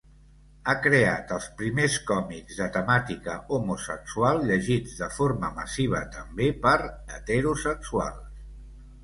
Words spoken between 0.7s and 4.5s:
Ha creat els primers còmics de temàtica homosexual